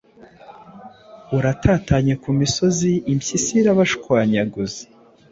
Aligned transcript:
uratatanye 1.37 2.13
ku 2.21 2.29
misozi! 2.39 2.91
Impyisi 3.13 3.51
irabashwanyaguza, 3.61 4.81